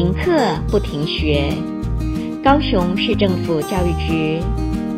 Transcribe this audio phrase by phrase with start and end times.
[0.00, 1.52] 停课不停学，
[2.42, 4.40] 高雄市政府教育局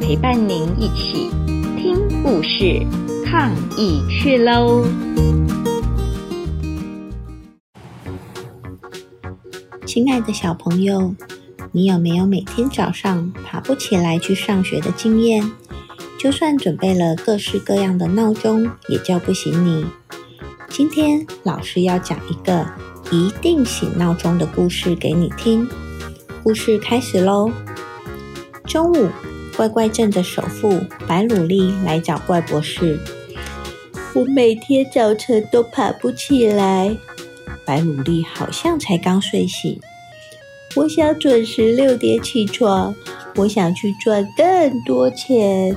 [0.00, 1.28] 陪伴您一起
[1.76, 2.80] 听故事、
[3.26, 4.86] 抗疫去喽！
[9.84, 11.14] 亲爱的小朋友，
[11.72, 15.52] 你有没有每天早上爬不起来去上学的经验？
[16.18, 19.84] 就算准备了各式各样的闹钟，也叫不醒你。
[20.70, 22.66] 今天老师要讲一个
[23.10, 25.68] 一定醒闹钟的故事给你听。
[26.42, 27.50] 故事开始喽。
[28.64, 29.08] 中午，
[29.56, 32.98] 怪怪镇的首富白努力来找怪博士。
[34.12, 36.96] 我每天早晨都爬不起来。
[37.64, 39.80] 白努力好像才刚睡醒。
[40.74, 42.94] 我想准时六点起床。
[43.36, 45.76] 我想去赚更多钱。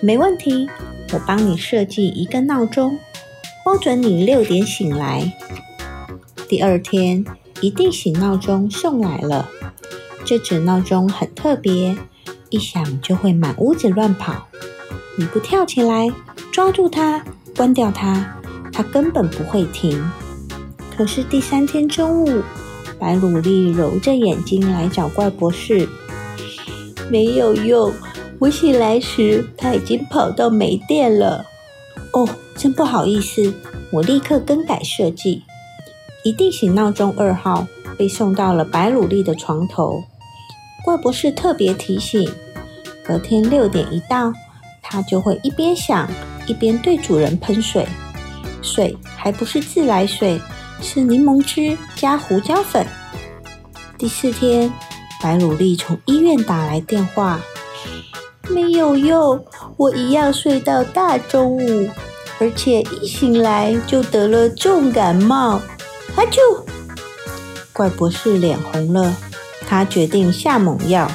[0.00, 0.68] 没问题，
[1.12, 2.96] 我帮你设计一个闹钟。
[3.64, 5.32] 包准你六点醒来。
[6.48, 7.24] 第二天，
[7.60, 9.48] 一定醒闹钟送来了。
[10.24, 11.94] 这只闹钟很特别，
[12.48, 14.48] 一响就会满屋子乱跑。
[15.18, 16.08] 你不跳起来，
[16.50, 17.22] 抓住它，
[17.54, 18.40] 关掉它，
[18.72, 20.10] 它根本不会停。
[20.96, 22.42] 可是第三天中午，
[22.98, 25.86] 白鲁莉揉着眼睛来找怪博士，
[27.10, 27.92] 没有用。
[28.38, 31.44] 我醒来时，它已经跑到没电了。
[32.12, 32.26] 哦。
[32.58, 33.54] 真不好意思，
[33.92, 35.44] 我立刻更改设计。
[36.24, 37.66] 一定醒闹钟二号
[37.96, 40.02] 被送到了白鲁莉的床头。
[40.84, 42.30] 怪博士特别提醒，
[43.04, 44.32] 隔天六点一到，
[44.82, 46.08] 它就会一边响
[46.46, 47.86] 一边对主人喷水。
[48.62, 50.40] 水还不是自来水，
[50.80, 52.86] 是柠檬汁加胡椒粉。
[53.96, 54.72] 第四天，
[55.22, 57.40] 白鲁莉从医院打来电话，
[58.48, 59.44] 没有用，
[59.76, 61.88] 我一样睡到大中午。
[62.40, 65.60] 而且一醒来就得了重感冒，
[66.18, 66.40] 阿啾！
[67.72, 69.16] 怪博士脸红了，
[69.68, 71.08] 他决定下猛药。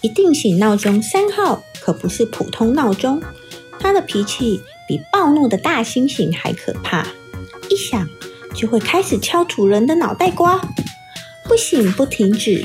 [0.00, 3.20] 一定醒闹钟三号可不是普通闹钟，
[3.80, 7.04] 它的脾气比暴怒的大猩猩还可怕，
[7.68, 8.08] 一响
[8.54, 10.60] 就会开始敲主人的脑袋瓜，
[11.48, 12.64] 不醒不停止。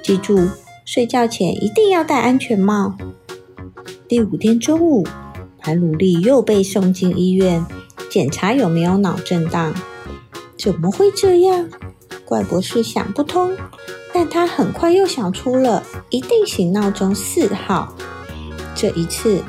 [0.00, 0.48] 记住，
[0.84, 2.94] 睡觉前一定要戴安全帽。
[4.06, 5.04] 第五天中午。
[5.60, 7.66] 白鲁莉又被送进医院
[8.08, 9.74] 检查有没有脑震荡，
[10.58, 11.68] 怎么会这样？
[12.24, 13.56] 怪博士想不通，
[14.12, 17.94] 但他很快又想出了一定醒闹钟四号。
[18.74, 19.42] 这一次，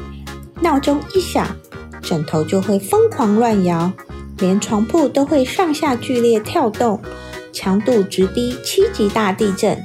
[0.62, 1.56] 闹钟一响，
[2.02, 3.92] 枕头就会疯狂乱摇，
[4.38, 7.02] 连床铺都会上下剧烈跳动，
[7.52, 9.84] 强度直逼七级大地震。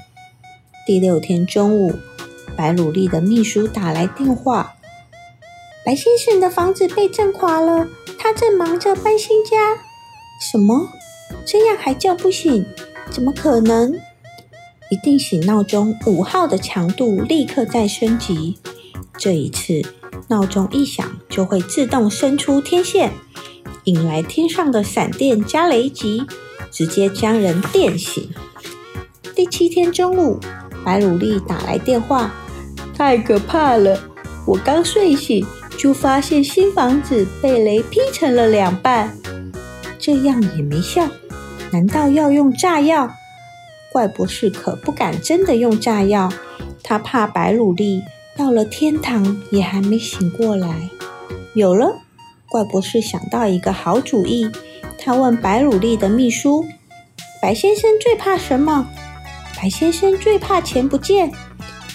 [0.87, 1.95] 第六天中午，
[2.57, 4.75] 白鲁力的秘书打来电话。
[5.85, 7.89] 白先生的房子被震垮了，
[8.19, 9.79] 他正忙着搬新家。
[10.41, 10.89] 什么？
[11.45, 12.65] 这样还叫不醒？
[13.11, 13.95] 怎么可能？
[14.91, 18.59] 一定醒闹钟五号的强度立刻再升级。
[19.19, 19.83] 这一次，
[20.29, 23.11] 闹钟一响就会自动伸出天线，
[23.85, 26.25] 引来天上的闪电加雷击，
[26.71, 28.31] 直接将人电醒。
[29.35, 30.39] 第七天中午，
[30.85, 32.35] 白鲁莉打来电话，
[32.97, 33.99] 太可怕了，
[34.47, 35.47] 我刚睡醒。
[35.79, 39.17] 就发现新房子被雷劈成了两半，
[39.99, 41.09] 这样也没效，
[41.73, 43.11] 难道要用炸药？
[43.91, 46.31] 怪博士可不敢真的用炸药，
[46.83, 48.03] 他怕白鲁力
[48.37, 50.69] 到了天堂也还没醒过来。
[51.55, 51.97] 有了，
[52.51, 54.51] 怪博士想到一个好主意，
[54.99, 56.65] 他问白鲁力的秘书
[57.41, 58.87] ：“白先生最怕什么
[59.57, 61.31] ？”“白先生最怕钱不见。”“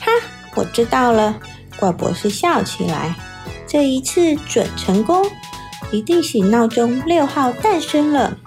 [0.01, 0.11] 哈，
[0.55, 1.39] 我知道了。”
[1.79, 3.15] 怪博士笑起来。
[3.67, 5.25] 这一次准成功！
[5.91, 8.37] 一定醒闹钟六号诞生了，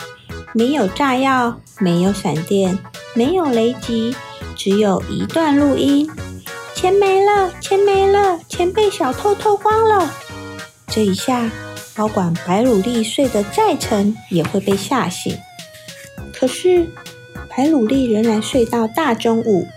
[0.53, 2.77] 没有炸药，没有闪电，
[3.15, 4.16] 没有雷击，
[4.56, 6.11] 只有一段录音。
[6.75, 10.12] 钱没了，钱没了，钱被小偷偷光了。
[10.89, 11.49] 这一下，
[11.94, 15.39] 保管白鲁力睡得再沉，也会被吓醒。
[16.33, 16.91] 可是，
[17.48, 19.69] 白鲁力仍然睡到大中午，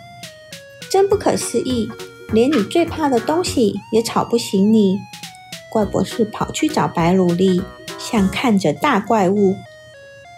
[0.89, 1.87] 真不可思议！
[2.31, 4.97] 连你最怕的东西也吵不醒你。
[5.69, 7.61] 怪博士跑去找白鲁力，
[7.99, 9.55] 像看着大怪物。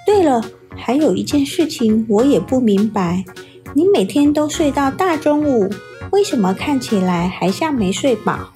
[0.06, 0.42] 对了，
[0.76, 3.26] 还有一件事情我也不明白，
[3.74, 5.70] 你每天都睡到大中午，
[6.12, 8.52] 为什么看起来还像没睡饱？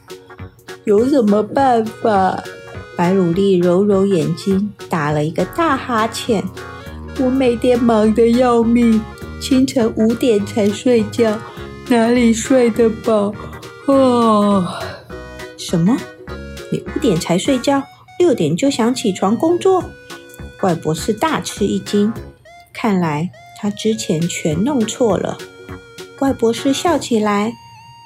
[0.85, 2.41] 有什么办法？
[2.95, 6.43] 白鲁丽揉揉眼睛，打了一个大哈欠。
[7.19, 9.01] 我每天忙得要命，
[9.39, 11.37] 清晨五点才睡觉，
[11.87, 13.33] 哪里睡得饱？
[13.87, 14.67] 哦，
[15.57, 15.97] 什么？
[16.71, 17.81] 你五点才睡觉，
[18.19, 19.83] 六点就想起床工作？
[20.59, 22.11] 怪博士大吃一惊。
[22.73, 25.37] 看来他之前全弄错了。
[26.17, 27.53] 怪博士笑起来：“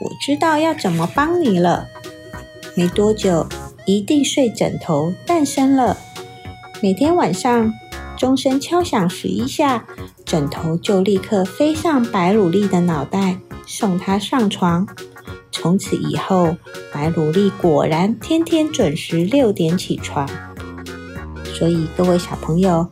[0.04, 1.88] 我知道要怎么帮你了。”
[2.76, 3.48] 没多久，
[3.86, 5.98] 一定睡枕头诞生了。
[6.82, 7.72] 每天晚上，
[8.18, 9.86] 钟声敲响十一下，
[10.26, 14.88] 枕头就立刻飞上白鲁力的脑袋，送他上床。
[15.52, 16.58] 从此以后，
[16.92, 20.28] 白鲁力果然天天准时六点起床。
[21.54, 22.86] 所以各位小朋友，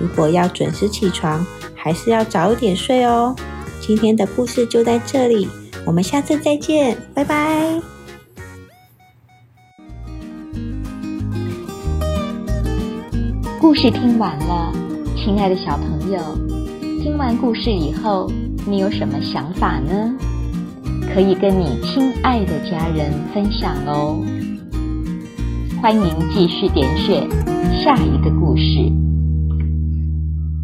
[0.00, 3.36] 如果要准时起床，还是要早一点睡哦。
[3.80, 5.46] 今天的故事就在这里，
[5.84, 7.80] 我们下次再见，拜拜。
[13.60, 14.72] 故事听完了，
[15.16, 16.18] 亲爱的小朋友，
[17.02, 18.30] 听完故事以后，
[18.66, 20.16] 你有什么想法呢？
[21.14, 24.24] 可以跟你亲爱的家人分享哦。
[25.86, 27.30] 欢迎继续点选
[27.80, 29.05] 下一个故事。